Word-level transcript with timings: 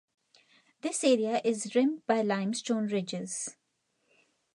This 0.81 1.03
area 1.03 1.41
is 1.45 1.75
rimmed 1.75 2.07
by 2.07 2.23
limestone 2.23 2.87
ridges. 2.87 3.55